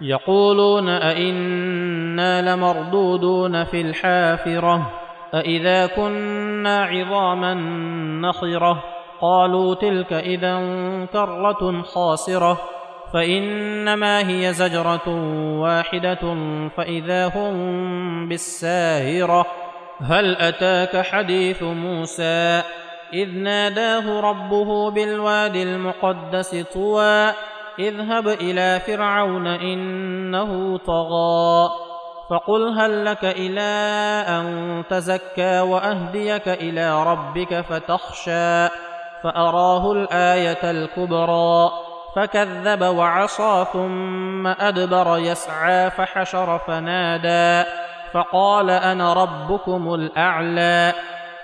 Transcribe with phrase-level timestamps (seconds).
[0.00, 4.90] يقولون أئنا لمردودون في الحافرة
[5.34, 7.54] أإذا كنا عظاما
[8.20, 8.82] نخرة
[9.20, 10.56] قالوا تلك إذا
[11.12, 12.58] كرة خاسرة
[13.12, 15.08] فإنما هي زجرة
[15.60, 16.36] واحدة
[16.76, 19.46] فإذا هم بالساهرة
[20.00, 22.62] هل أتاك حديث موسى
[23.12, 27.32] إذ ناداه ربه بالواد المقدس طوى
[27.78, 31.70] اذهب إلى فرعون إنه طغى
[32.30, 33.70] فقل هل لك إلى
[34.28, 38.68] أن تزكى وأهديك إلى ربك فتخشى
[39.22, 41.70] فأراه الآية الكبرى
[42.16, 47.70] فكذب وعصى ثم أدبر يسعى فحشر فنادى
[48.12, 50.92] فقال أنا ربكم الأعلى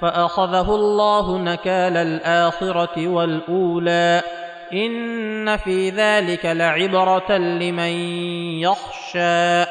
[0.00, 4.22] فأخذه الله نكال الآخرة والأولى
[4.72, 7.92] ان في ذلك لعبره لمن
[8.60, 9.64] يخشى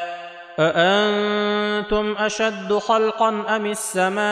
[0.59, 4.23] اانتم اشد خلقا ام السماء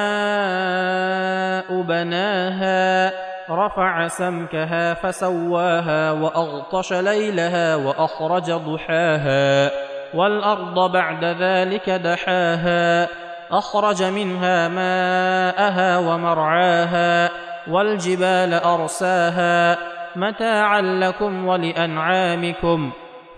[1.82, 3.12] بناها
[3.50, 9.72] رفع سمكها فسواها واغطش ليلها واخرج ضحاها
[10.14, 13.08] والارض بعد ذلك دحاها
[13.52, 17.30] اخرج منها ماءها ومرعاها
[17.68, 19.78] والجبال ارساها
[20.18, 22.92] متاعا لكم ولأنعامكم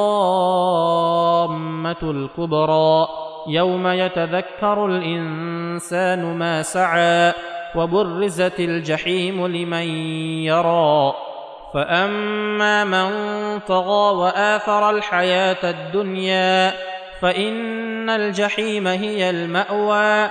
[2.03, 3.09] الكبرى
[3.49, 7.33] يوم يتذكر الإنسان ما سعى
[7.75, 9.89] وبرزت الجحيم لمن
[10.45, 11.15] يرى
[11.75, 13.11] فأما من
[13.59, 16.73] طغى وآثر الحياة الدنيا
[17.21, 20.31] فإن الجحيم هي المأوى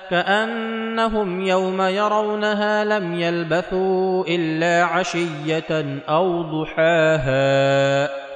[0.11, 8.30] كأنهم يوم يرونها لم يلبثوا إلا عشية أو ضحاها.